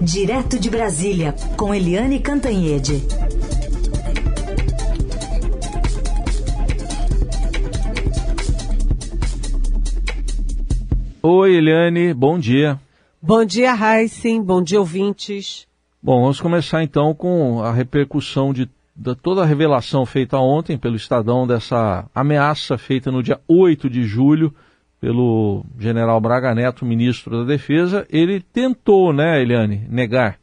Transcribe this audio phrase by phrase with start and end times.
[0.00, 3.02] Direto de Brasília, com Eliane Cantanhede.
[11.20, 12.78] Oi, Eliane, bom dia.
[13.20, 15.66] Bom dia, Heisen, bom dia, ouvintes.
[16.00, 20.94] Bom, vamos começar então com a repercussão de, de toda a revelação feita ontem pelo
[20.94, 24.54] Estadão dessa ameaça feita no dia 8 de julho
[25.00, 28.06] pelo general Braga Neto, ministro da Defesa.
[28.10, 30.38] Ele tentou, né, Eliane, negar.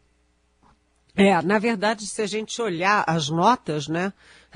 [1.16, 4.12] É, na verdade, se a gente olhar as notas, né,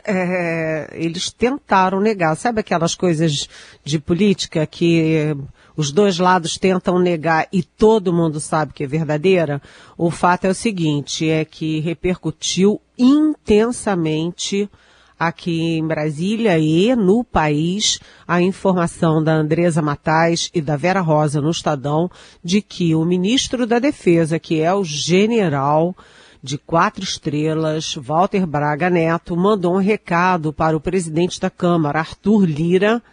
[0.05, 2.35] é, eles tentaram negar.
[2.35, 3.48] Sabe aquelas coisas
[3.84, 5.35] de política que
[5.76, 9.62] os dois lados tentam negar e todo mundo sabe que é verdadeira?
[9.98, 14.70] O fato é o seguinte, é que repercutiu intensamente
[15.19, 21.41] aqui em Brasília e no país a informação da Andresa Matais e da Vera Rosa
[21.41, 22.09] no Estadão
[22.41, 25.93] de que o ministro da Defesa, que é o general
[26.41, 32.45] de quatro estrelas, Walter Braga Neto, mandou um recado para o presidente da Câmara, Arthur
[32.45, 33.04] Lira,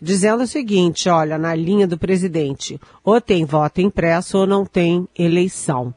[0.00, 5.08] dizendo o seguinte, olha, na linha do presidente, ou tem voto impresso ou não tem
[5.18, 5.92] eleição.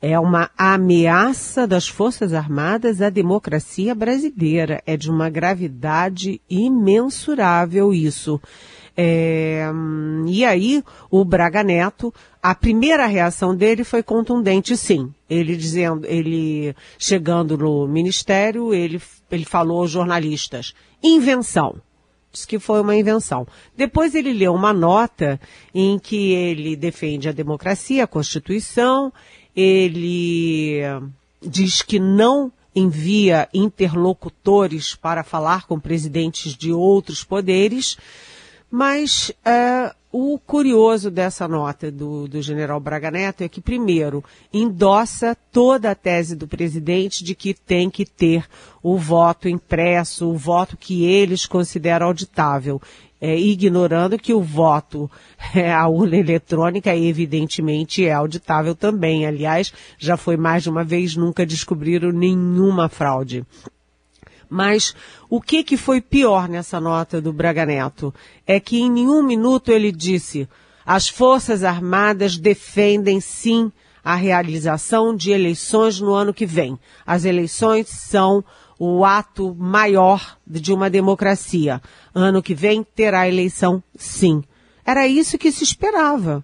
[0.00, 4.80] É uma ameaça das Forças Armadas à democracia brasileira.
[4.86, 8.40] É de uma gravidade imensurável isso.
[9.00, 9.64] É,
[10.26, 15.12] e aí, o Braga Neto, a primeira reação dele foi contundente, sim.
[15.30, 21.80] Ele dizendo, ele chegando no ministério, ele, ele falou aos jornalistas, invenção.
[22.32, 23.46] Diz que foi uma invenção.
[23.76, 25.40] Depois ele leu uma nota
[25.72, 29.12] em que ele defende a democracia, a Constituição,
[29.60, 30.82] ele
[31.42, 37.98] diz que não envia interlocutores para falar com presidentes de outros poderes,
[38.70, 45.36] mas é, o curioso dessa nota do, do general Braga Neto é que, primeiro, endossa
[45.52, 48.46] toda a tese do presidente de que tem que ter
[48.82, 52.80] o voto impresso, o voto que eles consideram auditável
[53.20, 55.10] é, ignorando que o voto,
[55.54, 59.26] é, a urna eletrônica, evidentemente é auditável também.
[59.26, 63.44] Aliás, já foi mais de uma vez, nunca descobriram nenhuma fraude.
[64.48, 64.94] Mas
[65.28, 68.14] o que, que foi pior nessa nota do Braga Neto?
[68.46, 70.48] É que em nenhum minuto ele disse
[70.86, 73.70] as Forças Armadas defendem sim
[74.02, 76.78] a realização de eleições no ano que vem.
[77.06, 78.42] As eleições são
[78.78, 81.82] o ato maior de uma democracia.
[82.14, 84.42] Ano que vem terá eleição, sim.
[84.82, 86.42] Era isso que se esperava,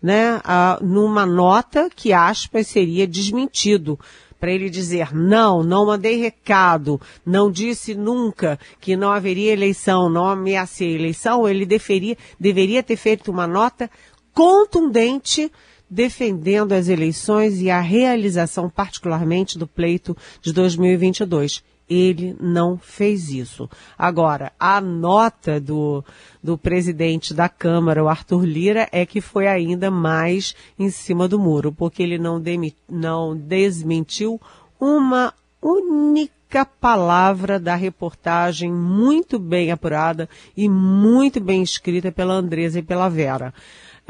[0.00, 0.40] né?
[0.44, 3.98] Ah, numa nota que aspas seria desmentido
[4.40, 10.26] para ele dizer não, não mandei recado, não disse nunca que não haveria eleição, não
[10.26, 13.90] ameacei eleição, ele deveria, deveria ter feito uma nota
[14.32, 15.52] contundente
[15.88, 23.68] defendendo as eleições e a realização particularmente do pleito de 2022 ele não fez isso.
[23.98, 26.04] Agora, a nota do,
[26.40, 31.38] do presidente da Câmara, o Arthur Lira, é que foi ainda mais em cima do
[31.38, 34.40] muro, porque ele não, demi, não desmentiu
[34.78, 42.82] uma única palavra da reportagem muito bem apurada e muito bem escrita pela Andresa e
[42.82, 43.52] pela Vera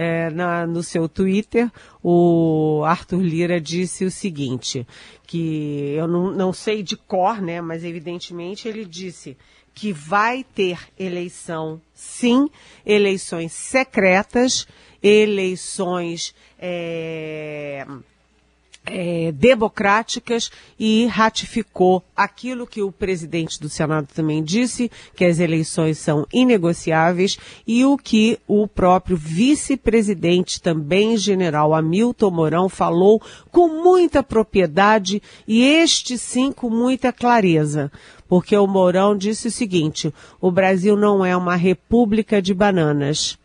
[0.02, 1.70] é, na, no seu Twitter,
[2.02, 4.86] o Arthur Lira disse o seguinte,
[5.26, 9.36] que eu não, não sei de cor, né, mas evidentemente ele disse
[9.74, 12.48] que vai ter eleição, sim,
[12.86, 14.66] eleições secretas,
[15.02, 17.86] eleições é,
[18.86, 25.98] é, democráticas e ratificou aquilo que o presidente do Senado também disse, que as eleições
[25.98, 34.22] são inegociáveis, e o que o próprio vice-presidente, também general Hamilton Mourão, falou com muita
[34.22, 37.90] propriedade e este sim com muita clareza.
[38.28, 43.38] Porque o Mourão disse o seguinte, o Brasil não é uma república de bananas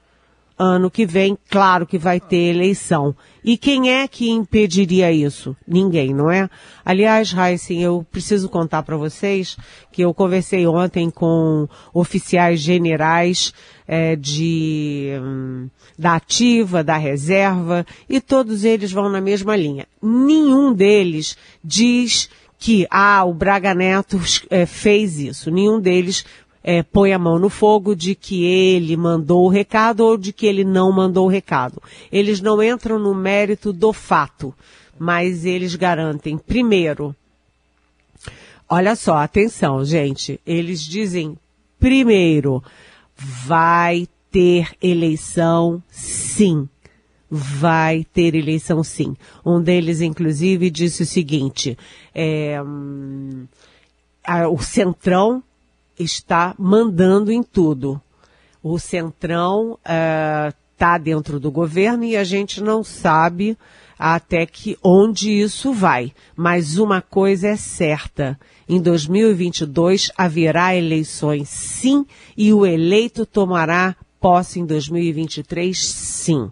[0.57, 3.16] ano que vem, claro que vai ter eleição.
[3.43, 5.55] E quem é que impediria isso?
[5.67, 6.49] Ninguém, não é?
[6.84, 9.57] Aliás, Heisen, eu preciso contar para vocês
[9.91, 13.53] que eu conversei ontem com oficiais generais
[13.87, 19.85] é, de hum, da ativa, da reserva, e todos eles vão na mesma linha.
[20.02, 24.19] Nenhum deles diz que ah, o Braga Neto
[24.49, 25.52] é, fez isso.
[25.52, 26.25] Nenhum deles
[26.67, 30.47] é, põe a mão no fogo de que ele mandou o recado ou de que
[30.47, 31.79] ele não mandou o recado.
[32.12, 34.52] Eles não entram no mérito do fato,
[34.97, 37.16] mas eles garantem, primeiro,
[38.67, 41.38] olha só, atenção, gente, eles dizem,
[41.79, 42.64] primeiro,
[43.16, 46.67] vai ter eleição sim
[47.28, 49.17] vai ter eleição sim.
[49.46, 51.78] Um deles, inclusive, disse o seguinte,
[52.14, 52.58] é,
[54.23, 55.44] a, o Centrão
[55.97, 58.01] está mandando em tudo.
[58.61, 63.57] O Centrão está uh, dentro do governo e a gente não sabe
[63.97, 66.13] até que onde isso vai.
[66.35, 72.05] Mas uma coisa é certa: em 2022 haverá eleições, sim,
[72.35, 76.51] e o eleito tomará posse em 2023, sim.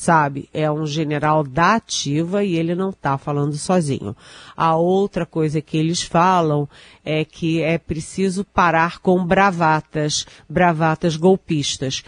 [0.00, 4.16] Sabe, é um general da ativa e ele não está falando sozinho.
[4.56, 6.66] A outra coisa que eles falam
[7.04, 12.02] é que é preciso parar com bravatas, bravatas golpistas.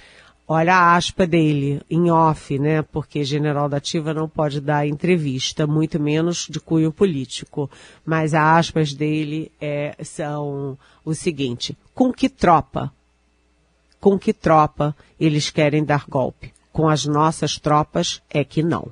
[0.48, 2.80] Olha a aspa dele, em off, né?
[2.80, 7.70] Porque general da ativa não pode dar entrevista, muito menos de cunho político.
[8.06, 12.90] Mas as aspas dele é, são o seguinte: com que tropa?
[14.00, 16.54] Com que tropa eles querem dar golpe?
[16.72, 18.88] Com as nossas tropas é que não.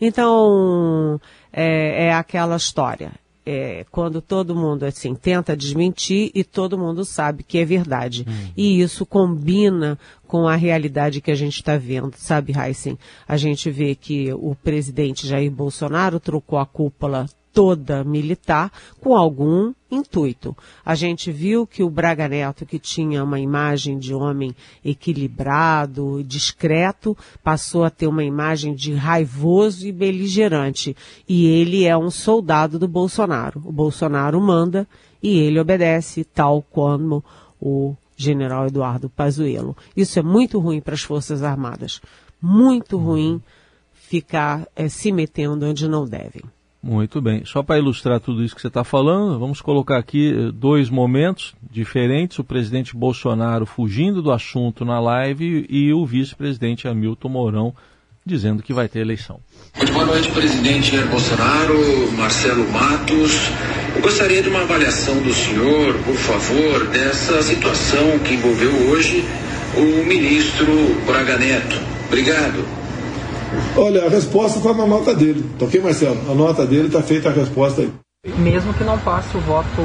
[0.00, 1.20] Então,
[1.52, 3.12] é, é aquela história
[3.44, 8.24] é, quando todo mundo assim tenta desmentir e todo mundo sabe que é verdade.
[8.26, 8.52] Uhum.
[8.56, 12.98] E isso combina com a realidade que a gente está vendo, sabe, Heisen?
[13.26, 19.72] A gente vê que o presidente Jair Bolsonaro trocou a cúpula toda militar com algum
[19.90, 20.56] intuito.
[20.84, 24.54] A gente viu que o Braga Neto, que tinha uma imagem de homem
[24.84, 30.96] equilibrado, discreto, passou a ter uma imagem de raivoso e beligerante.
[31.28, 33.62] E ele é um soldado do Bolsonaro.
[33.64, 34.88] O Bolsonaro manda
[35.22, 37.22] e ele obedece, tal como
[37.60, 39.76] o general Eduardo Pazuello.
[39.96, 42.00] Isso é muito ruim para as Forças Armadas.
[42.40, 43.40] Muito ruim
[43.92, 46.42] ficar é, se metendo onde não devem.
[46.82, 47.44] Muito bem.
[47.44, 51.54] Só para ilustrar tudo isso que você está falando, vamos colocar aqui eh, dois momentos
[51.70, 57.74] diferentes: o presidente Bolsonaro fugindo do assunto na live e o vice-presidente Hamilton Mourão
[58.24, 59.40] dizendo que vai ter eleição.
[59.76, 63.50] Muito boa noite, presidente Bolsonaro, Marcelo Matos.
[63.94, 69.24] Eu gostaria de uma avaliação do senhor, por favor, dessa situação que envolveu hoje
[69.76, 70.66] o ministro
[71.06, 71.80] Braga Neto.
[72.06, 72.81] Obrigado.
[73.76, 75.44] Olha, a resposta foi na nota dele.
[75.58, 76.18] Tá ok, Marcelo?
[76.30, 77.92] A nota dele está feita a resposta aí.
[78.38, 79.82] Mesmo que não passe o voto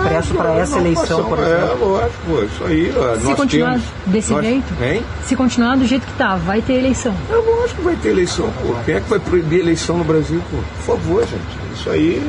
[0.00, 2.00] impresso para essa eleição, por exemplo.
[2.00, 2.92] É, lógico, isso aí.
[3.20, 5.02] Se continuar temos, desse nós, jeito, hein?
[5.22, 7.14] se continuar do jeito que está, vai ter eleição.
[7.30, 8.74] É lógico que vai ter eleição, pô.
[8.84, 10.56] Quem é que vai proibir eleição no Brasil, pô?
[10.56, 11.72] Por favor, gente.
[11.74, 12.20] Isso aí,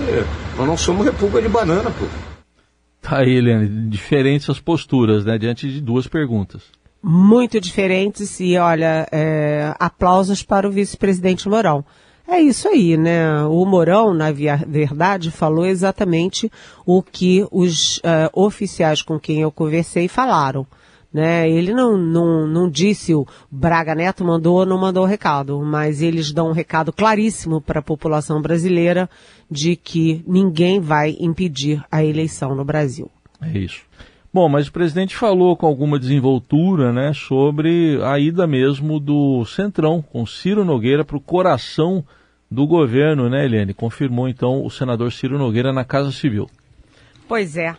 [0.56, 2.06] nós não somos república de banana, pô.
[3.02, 6.62] Tá aí, Helene, diferentes as posturas, né, diante de duas perguntas
[7.02, 11.84] muito diferentes e, olha, é, aplausos para o vice-presidente Mourão.
[12.28, 13.44] É isso aí, né?
[13.46, 16.52] O Mourão, na verdade, falou exatamente
[16.86, 20.66] o que os uh, oficiais com quem eu conversei falaram.
[21.12, 21.50] Né?
[21.50, 26.04] Ele não, não, não disse o Braga Neto mandou ou não mandou o recado, mas
[26.04, 29.10] eles dão um recado claríssimo para a população brasileira
[29.50, 33.10] de que ninguém vai impedir a eleição no Brasil.
[33.42, 33.82] É isso.
[34.32, 40.04] Bom, mas o presidente falou com alguma desenvoltura né, sobre a ida mesmo do Centrão,
[40.04, 42.06] com Ciro Nogueira, para o coração
[42.50, 43.74] do governo, né, Eliane?
[43.74, 46.48] Confirmou então o senador Ciro Nogueira na Casa Civil.
[47.28, 47.76] Pois é.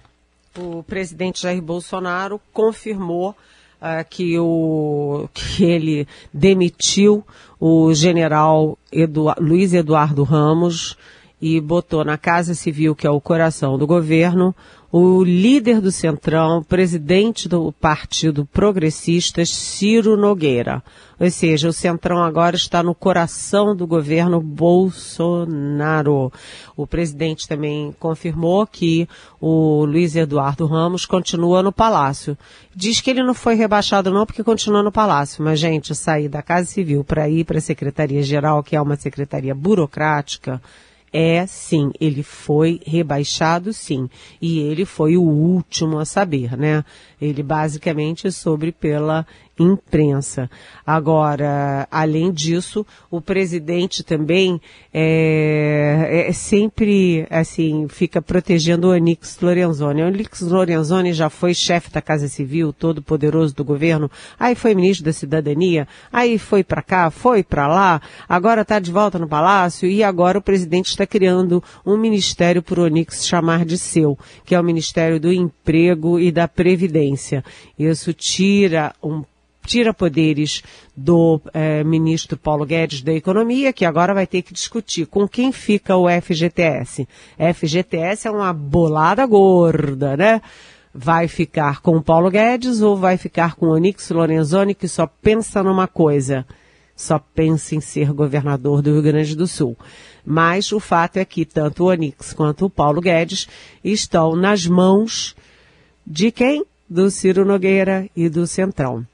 [0.58, 7.24] O presidente Jair Bolsonaro confirmou uh, que, o, que ele demitiu
[7.60, 10.96] o general Edu, Luiz Eduardo Ramos
[11.40, 14.54] e botou na Casa Civil, que é o coração do governo,
[14.92, 20.82] o líder do Centrão, presidente do Partido Progressista, Ciro Nogueira.
[21.18, 26.32] Ou seja, o Centrão agora está no coração do governo Bolsonaro.
[26.76, 29.08] O presidente também confirmou que
[29.40, 32.36] o Luiz Eduardo Ramos continua no Palácio.
[32.74, 36.42] Diz que ele não foi rebaixado não porque continua no Palácio, mas gente, sair da
[36.42, 40.60] Casa Civil para ir para a Secretaria-Geral, que é uma secretaria burocrática,
[41.12, 44.08] é sim, ele foi rebaixado sim,
[44.40, 46.84] e ele foi o último a saber, né?
[47.20, 49.26] Ele basicamente soube pela
[49.60, 50.50] imprensa.
[50.86, 54.60] Agora, além disso, o presidente também
[54.92, 60.02] é, é, sempre, assim, fica protegendo o Onix Lorenzoni.
[60.02, 64.74] O Onix Lorenzoni já foi chefe da Casa Civil, todo poderoso do governo, aí foi
[64.74, 69.28] ministro da Cidadania, aí foi para cá, foi para lá, agora está de volta no
[69.28, 74.18] Palácio e agora o presidente está criando um ministério para o Onix chamar de seu,
[74.44, 77.44] que é o Ministério do Emprego e da Previdência.
[77.78, 79.22] Isso tira um
[79.70, 80.64] tira poderes
[80.96, 85.52] do eh, ministro Paulo Guedes da Economia, que agora vai ter que discutir com quem
[85.52, 87.06] fica o FGTS.
[87.54, 90.42] FGTS é uma bolada gorda, né?
[90.92, 95.06] Vai ficar com o Paulo Guedes ou vai ficar com o Onix Lorenzoni, que só
[95.06, 96.44] pensa numa coisa,
[96.96, 99.76] só pensa em ser governador do Rio Grande do Sul.
[100.26, 103.46] Mas o fato é que tanto o Onix quanto o Paulo Guedes
[103.84, 105.36] estão nas mãos
[106.04, 106.64] de quem?
[106.88, 109.06] Do Ciro Nogueira e do Centrão.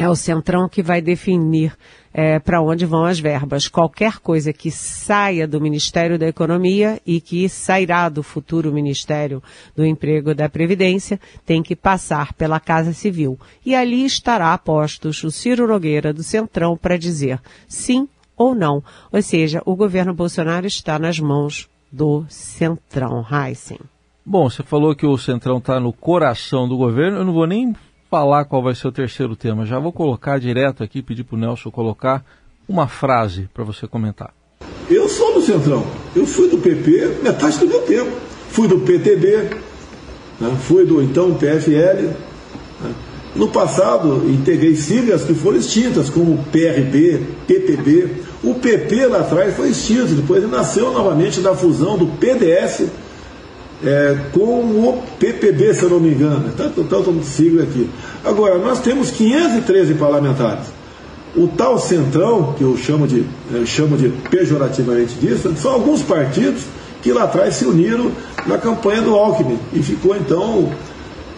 [0.00, 1.76] É o Centrão que vai definir
[2.14, 3.66] é, para onde vão as verbas.
[3.66, 9.42] Qualquer coisa que saia do Ministério da Economia e que sairá do futuro Ministério
[9.74, 13.36] do Emprego e da Previdência tem que passar pela Casa Civil.
[13.66, 18.84] E ali estará postos o Ciro Nogueira do Centrão para dizer sim ou não.
[19.10, 23.80] Ou seja, o governo Bolsonaro está nas mãos do Centrão, Heisen.
[24.24, 27.18] Bom, você falou que o Centrão está no coração do governo.
[27.18, 27.74] Eu não vou nem
[28.10, 29.66] falar qual vai ser o terceiro tema.
[29.66, 32.24] Já vou colocar direto aqui, pedir para o Nelson colocar
[32.68, 34.32] uma frase para você comentar.
[34.90, 35.86] Eu sou do Centrão.
[36.16, 38.10] Eu fui do PP metade do meu tempo.
[38.50, 39.50] Fui do PTB,
[40.40, 40.58] né?
[40.62, 42.08] fui do então PFL.
[42.80, 42.94] Né?
[43.36, 48.22] No passado, integrei siglas que foram extintas, como PRB, PPB.
[48.42, 52.86] O PP lá atrás foi extinto, depois nasceu novamente da fusão do PDS
[53.84, 57.88] é, com o PPB, se eu não me engano, tanto, tanto sigla aqui.
[58.24, 60.66] Agora, nós temos 513 parlamentares.
[61.36, 66.62] O tal centrão, que eu chamo de, eu chamo de pejorativamente disso, são alguns partidos
[67.02, 68.10] que lá atrás se uniram
[68.46, 70.72] na campanha do Alckmin e ficou então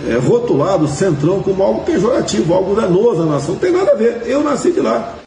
[0.08, 3.54] é, rotulado centrão como algo pejorativo, algo danoso à nação.
[3.54, 4.22] Não tem nada a ver.
[4.24, 5.18] Eu nasci de lá.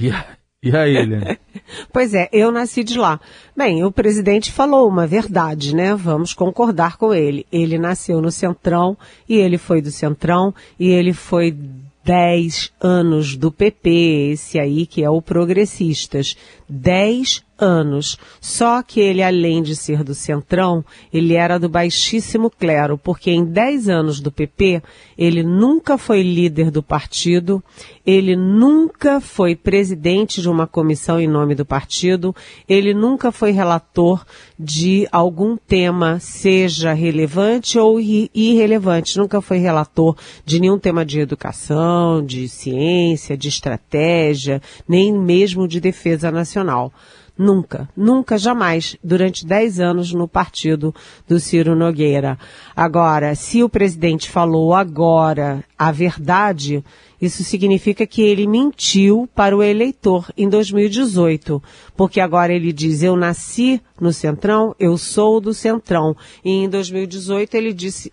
[0.00, 0.39] Yeah.
[0.62, 1.38] E aí, Helene?
[1.90, 3.18] pois é, eu nasci de lá.
[3.56, 5.94] Bem, o presidente falou uma verdade, né?
[5.94, 7.46] Vamos concordar com ele.
[7.50, 8.94] Ele nasceu no Centrão
[9.26, 11.56] e ele foi do Centrão e ele foi
[12.04, 16.36] 10 anos do PP, esse aí que é o Progressistas.
[16.68, 18.18] 10 anos.
[18.40, 23.44] Só que ele, além de ser do Centrão, ele era do baixíssimo clero, porque em
[23.44, 24.82] 10 anos do PP,
[25.16, 27.62] ele nunca foi líder do partido,
[28.04, 32.34] ele nunca foi presidente de uma comissão em nome do partido,
[32.68, 34.24] ele nunca foi relator
[34.58, 42.24] de algum tema, seja relevante ou irrelevante, nunca foi relator de nenhum tema de educação,
[42.24, 46.92] de ciência, de estratégia, nem mesmo de defesa nacional.
[47.42, 50.94] Nunca, nunca, jamais, durante 10 anos no partido
[51.26, 52.38] do Ciro Nogueira.
[52.76, 56.84] Agora, se o presidente falou agora a verdade,
[57.18, 61.62] isso significa que ele mentiu para o eleitor em 2018,
[61.96, 66.14] porque agora ele diz: Eu nasci no Centrão, eu sou do Centrão.
[66.44, 68.12] E em 2018 ele disse: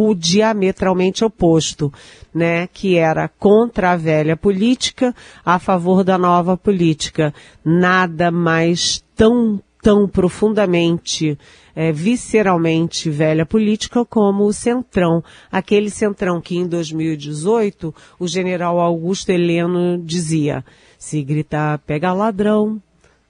[0.00, 1.92] o diametralmente oposto,
[2.32, 5.12] né, que era contra a velha política,
[5.44, 7.34] a favor da nova política.
[7.64, 11.36] Nada mais tão, tão profundamente,
[11.74, 15.20] é, visceralmente velha política como o Centrão.
[15.50, 20.64] Aquele Centrão que em 2018 o general Augusto Heleno dizia,
[20.96, 22.80] se gritar pega ladrão,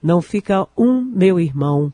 [0.03, 1.91] não fica um meu irmão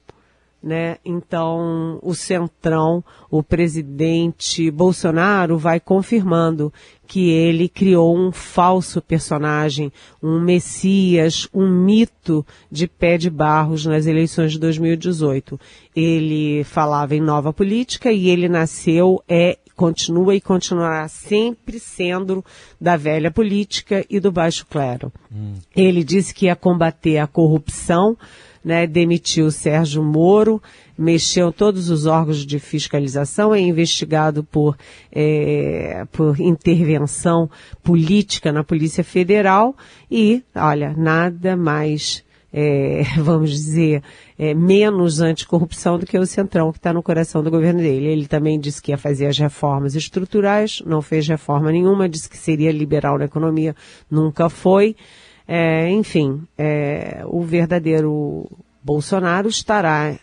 [0.65, 0.97] né?
[1.05, 6.73] Então, o Centrão, o presidente Bolsonaro vai confirmando
[7.05, 9.93] que ele criou um falso personagem,
[10.23, 15.59] um messias, um mito de pé de barros nas eleições de 2018.
[15.95, 22.43] Ele falava em nova política e ele nasceu, é, continua e continuará sempre sendo
[22.81, 25.13] da velha política e do baixo clero.
[25.31, 25.53] Hum.
[25.75, 28.17] Ele disse que ia combater a corrupção,
[28.65, 30.59] né, demitiu Sérgio Moro,
[30.97, 34.75] mexeu todos os órgãos de fiscalização, é investigado por,
[35.11, 37.47] é, por intervenção
[37.83, 39.75] política na Polícia Federal
[40.09, 44.01] e, olha, nada mais, é, vamos dizer,
[44.39, 48.07] é, menos anticorrupção do que o Centrão que está no coração do governo dele.
[48.07, 52.37] Ele também disse que ia fazer as reformas estruturais, não fez reforma nenhuma, disse que
[52.37, 53.75] seria liberal na economia,
[54.09, 54.95] nunca foi.
[55.47, 58.49] É, enfim, é, o verdadeiro
[58.83, 60.15] Bolsonaro estará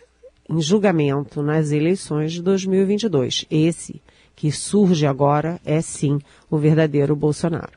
[0.48, 3.46] em julgamento nas eleições de 2022.
[3.50, 4.02] Esse
[4.34, 6.18] que surge agora é sim
[6.50, 7.72] o verdadeiro Bolsonaro.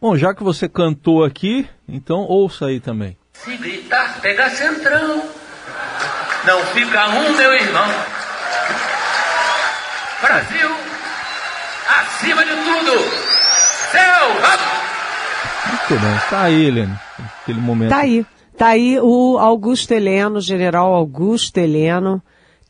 [0.00, 3.16] Bom, já que você cantou aqui, então ouça aí também.
[3.32, 5.22] Se gritar, pega centrão,
[6.46, 7.88] não fica um, meu irmão.
[10.20, 10.70] Brasil,
[11.88, 13.00] acima de tudo,
[13.90, 14.93] céu, vamos!
[15.66, 16.94] Muito bem, tá aí, Helene,
[17.42, 17.90] aquele momento.
[17.90, 22.22] Tá aí, tá aí o Augusto Heleno, general Augusto Heleno,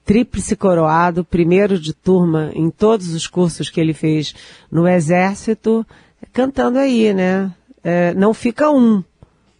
[0.05, 4.35] tríplice coroado, primeiro de turma em todos os cursos que ele fez
[4.71, 5.87] no Exército,
[6.33, 7.51] cantando aí, né?
[7.83, 9.03] É, não fica um.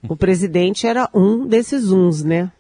[0.09, 2.53] O presidente era um desses uns, né?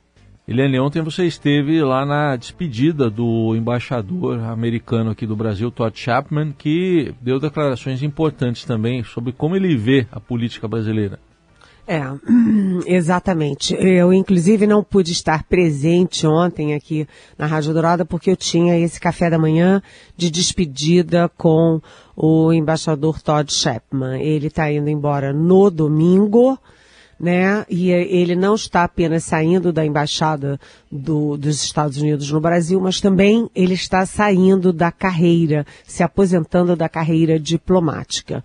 [0.46, 6.52] Eliane, ontem você esteve lá na despedida do embaixador americano aqui do Brasil, Todd Chapman,
[6.52, 11.18] que deu declarações importantes também sobre como ele vê a política brasileira.
[11.86, 12.02] É,
[12.86, 13.74] exatamente.
[13.74, 17.08] Eu, inclusive, não pude estar presente ontem aqui
[17.38, 19.82] na Rádio Dourada porque eu tinha esse café da manhã
[20.14, 21.80] de despedida com
[22.14, 24.22] o embaixador Todd Shepman.
[24.22, 26.58] Ele está indo embora no domingo,
[27.24, 27.64] né?
[27.70, 30.60] E ele não está apenas saindo da embaixada
[30.92, 36.76] do, dos Estados Unidos no Brasil, mas também ele está saindo da carreira, se aposentando
[36.76, 38.44] da carreira diplomática.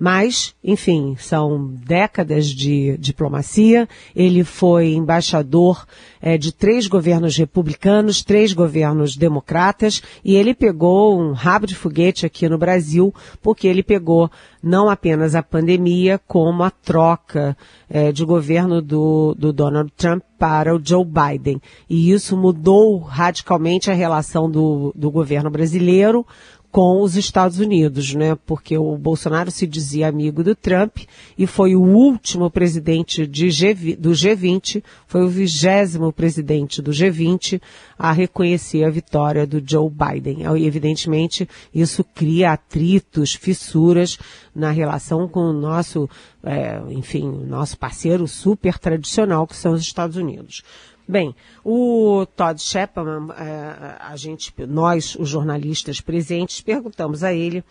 [0.00, 3.86] Mas, enfim, são décadas de diplomacia.
[4.16, 5.86] Ele foi embaixador
[6.22, 12.24] é, de três governos republicanos, três governos democratas, e ele pegou um rabo de foguete
[12.24, 14.30] aqui no Brasil, porque ele pegou
[14.62, 17.54] não apenas a pandemia, como a troca
[17.90, 21.60] é, de governo do, do Donald Trump para o Joe Biden.
[21.90, 26.26] E isso mudou radicalmente a relação do, do governo brasileiro
[26.70, 28.36] com os Estados Unidos, né?
[28.46, 30.98] Porque o Bolsonaro se dizia amigo do Trump
[31.36, 37.60] e foi o último presidente G, do G20, foi o vigésimo presidente do G20
[37.98, 40.44] a reconhecer a vitória do Joe Biden.
[40.56, 44.16] E, evidentemente, isso cria atritos, fissuras
[44.54, 46.08] na relação com o nosso,
[46.42, 50.62] é, enfim, nosso parceiro super tradicional, que são os Estados Unidos.
[51.10, 57.64] Bem, o Todd Shepard, é, a gente, nós, os jornalistas presentes, perguntamos a ele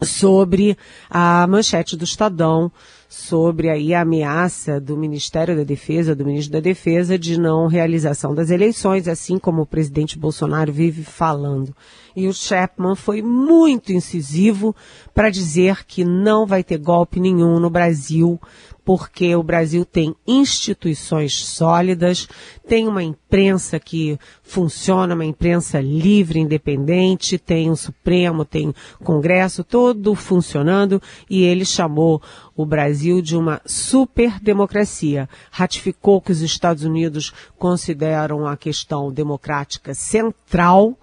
[0.00, 0.76] sobre
[1.10, 2.72] a manchete do Estadão,
[3.06, 8.34] sobre aí a ameaça do Ministério da Defesa, do ministro da Defesa, de não realização
[8.34, 11.76] das eleições, assim como o presidente Bolsonaro vive falando.
[12.16, 14.74] E o Chapman foi muito incisivo
[15.12, 18.40] para dizer que não vai ter golpe nenhum no Brasil,
[18.84, 22.28] porque o Brasil tem instituições sólidas,
[22.68, 30.14] tem uma imprensa que funciona, uma imprensa livre, independente, tem um Supremo, tem Congresso, todo
[30.14, 32.20] funcionando, e ele chamou
[32.54, 35.28] o Brasil de uma superdemocracia.
[35.50, 40.96] Ratificou que os Estados Unidos consideram a questão democrática central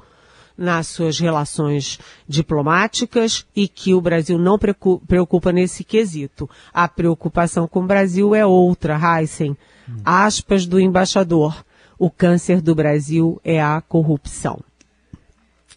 [0.61, 6.49] nas suas relações diplomáticas e que o Brasil não preocupa nesse quesito.
[6.71, 9.57] A preocupação com o Brasil é outra, Heisen.
[10.05, 11.65] Aspas do embaixador.
[11.97, 14.59] O câncer do Brasil é a corrupção.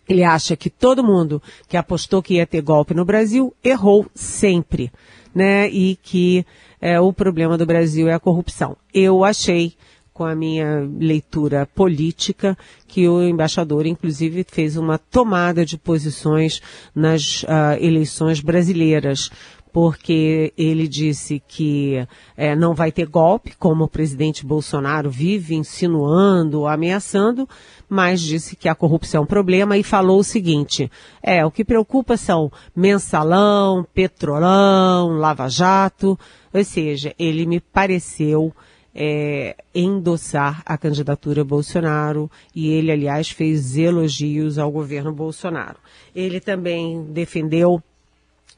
[0.08, 4.92] Ele acha que todo mundo que apostou que ia ter golpe no Brasil errou sempre,
[5.34, 5.68] né?
[5.68, 6.44] E que
[6.80, 8.76] é, o problema do Brasil é a corrupção.
[8.92, 9.74] Eu achei
[10.14, 16.62] com a minha leitura política, que o embaixador, inclusive, fez uma tomada de posições
[16.94, 19.28] nas uh, eleições brasileiras,
[19.72, 26.68] porque ele disse que é, não vai ter golpe, como o presidente Bolsonaro vive insinuando,
[26.68, 27.48] ameaçando,
[27.88, 30.88] mas disse que a corrupção é um problema e falou o seguinte:
[31.20, 36.16] é, o que preocupa são mensalão, petrolão, lava-jato,
[36.52, 38.54] ou seja, ele me pareceu
[38.94, 45.78] é, endossar a candidatura Bolsonaro e ele, aliás, fez elogios ao governo Bolsonaro.
[46.14, 47.82] Ele também defendeu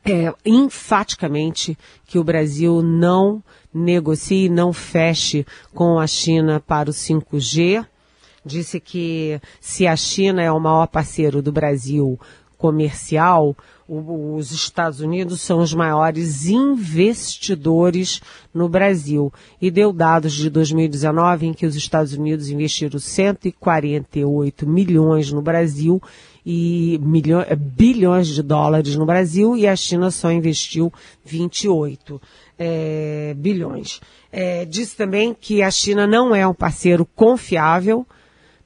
[0.04, 7.84] é, enfaticamente que o Brasil não negocie, não feche com a China para o 5G.
[8.44, 12.18] Disse que se a China é o maior parceiro do Brasil
[12.56, 13.56] comercial,
[13.88, 18.20] os Estados Unidos são os maiores investidores
[18.52, 25.30] no Brasil e deu dados de 2019 em que os Estados Unidos investiram 148 milhões
[25.30, 26.02] no Brasil
[26.44, 30.92] e milhões, bilhões de dólares no Brasil e a China só investiu
[31.24, 32.20] 28
[32.58, 34.00] é, bilhões.
[34.32, 38.04] É, disse também que a China não é um parceiro confiável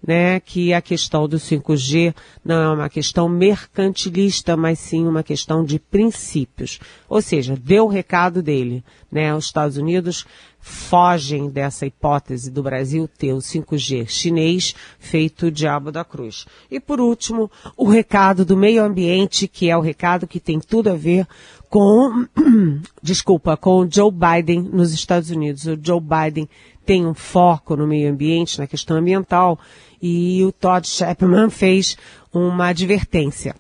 [0.07, 5.65] né, que a questão do 5G não é uma questão mercantilista, mas sim uma questão
[5.65, 6.81] de princípios.
[7.09, 9.35] Ou seja, deu o recado dele, né?
[9.35, 10.25] Os Estados Unidos
[10.61, 16.47] fogem dessa hipótese do Brasil ter o 5G chinês feito diabo da cruz.
[16.71, 20.91] E por último, o recado do meio ambiente, que é o recado que tem tudo
[20.91, 21.27] a ver
[21.69, 22.27] com,
[23.03, 25.65] desculpa, com o Joe Biden nos Estados Unidos.
[25.67, 26.49] O Joe Biden
[26.85, 29.59] tem um foco no meio ambiente, na questão ambiental,
[30.01, 31.97] e o Todd Chapman fez
[32.33, 33.55] uma advertência.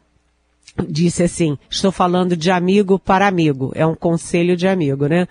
[0.88, 5.26] Disse assim, estou falando de amigo para amigo, é um conselho de amigo, né?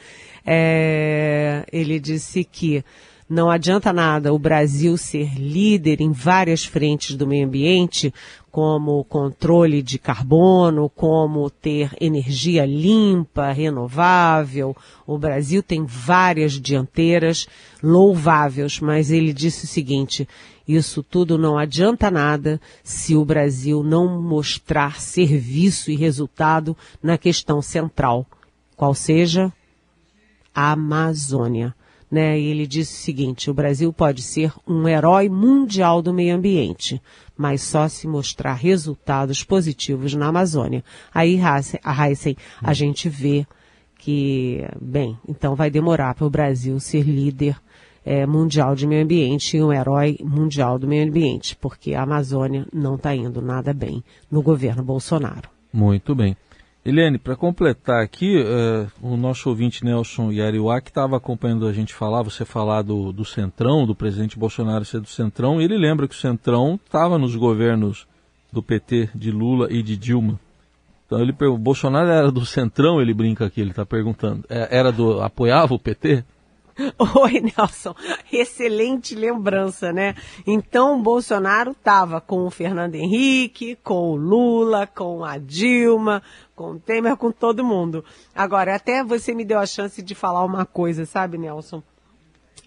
[0.45, 2.83] É, ele disse que
[3.29, 8.11] não adianta nada o Brasil ser líder em várias frentes do meio ambiente,
[8.51, 14.75] como controle de carbono, como ter energia limpa, renovável.
[15.05, 17.47] O Brasil tem várias dianteiras
[17.83, 20.27] louváveis, mas ele disse o seguinte:
[20.75, 27.59] isso tudo não adianta nada se o Brasil não mostrar serviço e resultado na questão
[27.59, 28.25] central,
[28.75, 29.51] qual seja
[30.53, 31.73] Amazônia.
[32.11, 32.39] Né?
[32.39, 37.01] Ele disse o seguinte: o Brasil pode ser um herói mundial do meio ambiente,
[37.35, 40.83] mas só se mostrar resultados positivos na Amazônia.
[41.11, 41.39] Aí,
[41.83, 43.45] a Heisen, a gente vê
[43.97, 47.59] que, bem, então vai demorar para o Brasil ser líder
[48.09, 52.65] é, mundial de meio ambiente e um herói mundial do meio ambiente, porque a Amazônia
[52.73, 55.47] não está indo nada bem no governo Bolsonaro.
[55.71, 56.35] Muito bem.
[56.83, 61.93] Eliane, para completar aqui, uh, o nosso ouvinte Nelson Yariwa, que estava acompanhando a gente
[61.93, 66.15] falar, você falar do, do Centrão, do presidente Bolsonaro ser do Centrão, ele lembra que
[66.15, 68.07] o Centrão estava nos governos
[68.51, 70.39] do PT, de Lula e de Dilma.
[71.05, 74.45] Então ele o Bolsonaro era do Centrão, ele brinca aqui, ele está perguntando.
[74.49, 75.21] É, era do.
[75.21, 76.23] apoiava o PT?
[77.15, 77.93] Oi, Nelson.
[78.31, 80.15] Excelente lembrança, né?
[80.45, 86.21] Então, o Bolsonaro estava com o Fernando Henrique, com o Lula, com a Dilma,
[86.55, 88.03] com o Temer, com todo mundo.
[88.33, 91.83] Agora, até você me deu a chance de falar uma coisa, sabe, Nelson?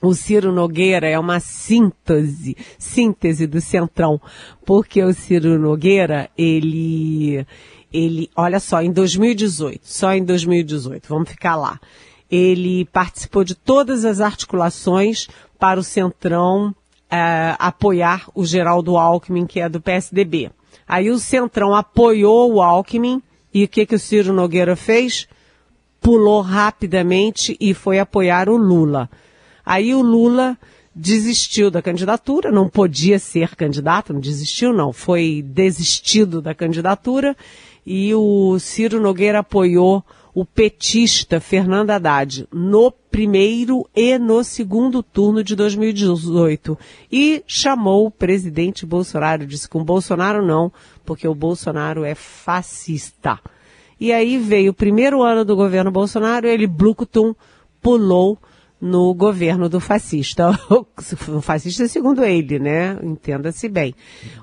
[0.03, 4.21] O Ciro Nogueira é uma síntese, síntese do Centrão,
[4.67, 7.47] porque o Ciro Nogueira, ele,
[7.93, 11.79] ele, olha só, em 2018, só em 2018, vamos ficar lá
[12.33, 16.75] ele participou de todas as articulações para o Centrão
[17.11, 20.51] é, apoiar o Geraldo Alckmin, que é do PSDB.
[20.89, 25.29] Aí o Centrão apoiou o Alckmin e o que, que o Ciro Nogueira fez?
[26.01, 29.11] Pulou rapidamente e foi apoiar o Lula.
[29.65, 30.57] Aí o Lula
[30.95, 37.37] desistiu da candidatura, não podia ser candidato, não desistiu não, foi desistido da candidatura
[37.85, 40.03] e o Ciro Nogueira apoiou
[40.35, 46.79] o petista Fernando Haddad no primeiro e no segundo turno de 2018
[47.11, 50.73] e chamou o presidente Bolsonaro, disse com Bolsonaro não,
[51.05, 53.39] porque o Bolsonaro é fascista.
[54.01, 57.35] E aí veio o primeiro ano do governo Bolsonaro, ele Blucutum
[57.81, 58.39] pulou
[58.81, 60.59] no governo do fascista.
[61.29, 62.99] O fascista segundo ele, né?
[63.03, 63.95] Entenda-se bem.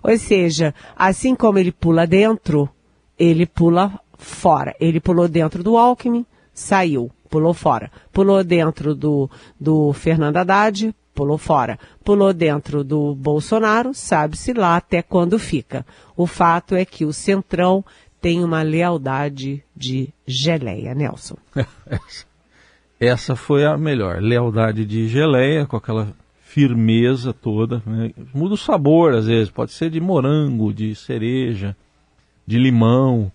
[0.01, 2.69] Ou seja, assim como ele pula dentro,
[3.17, 4.75] ele pula fora.
[4.79, 7.89] Ele pulou dentro do Alckmin, saiu, pulou fora.
[8.13, 9.29] Pulou dentro do,
[9.59, 11.79] do Fernando Haddad, pulou fora.
[12.03, 15.85] Pulou dentro do Bolsonaro, sabe-se lá até quando fica.
[16.15, 17.83] O fato é que o Centrão
[18.21, 21.37] tem uma lealdade de geleia, Nelson.
[22.99, 24.21] Essa foi a melhor.
[24.21, 27.81] Lealdade de geleia, com aquela firmeza toda.
[27.85, 28.11] Né?
[28.33, 29.49] Muda o sabor, às vezes.
[29.49, 31.75] Pode ser de morango, de cereja,
[32.45, 33.31] de limão.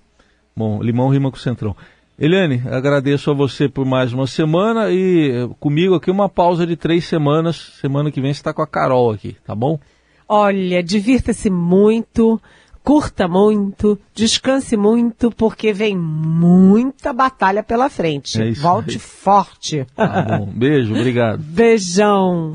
[0.57, 1.77] Bom, limão rima com centrão.
[2.19, 6.77] Eliane, agradeço a você por mais uma semana e eh, comigo aqui uma pausa de
[6.77, 7.73] três semanas.
[7.81, 9.81] Semana que vem você está com a Carol aqui, tá bom?
[10.29, 12.41] Olha, divirta-se muito,
[12.85, 18.41] curta muito, descanse muito, porque vem muita batalha pela frente.
[18.41, 18.99] É Volte aí.
[18.99, 19.87] forte.
[19.97, 20.47] Tá bom.
[20.47, 21.41] Beijo, obrigado.
[21.43, 22.53] Beijão.